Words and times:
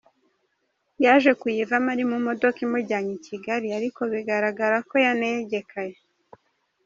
Yaje 1.03 1.31
kuyivamo 1.39 1.87
ari 1.93 2.03
mu 2.11 2.17
modoka 2.27 2.57
imujyanye 2.65 3.11
i 3.17 3.21
Kigali 3.27 3.67
ariko 3.77 4.01
bigaragara 4.13 4.77
ko 4.89 4.95
yanegekaye. 5.05 5.95